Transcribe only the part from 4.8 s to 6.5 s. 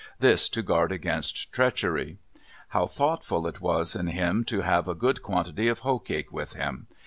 a good quantity of hoe cake